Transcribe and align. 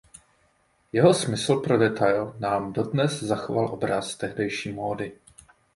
Jeho 0.93 1.13
smysl 1.13 1.55
pro 1.59 1.77
detail 1.77 2.35
nám 2.39 2.73
dodnes 2.73 3.23
zachoval 3.23 3.73
obraz 3.73 4.15
tehdejší 4.15 4.71
módy. 4.71 5.11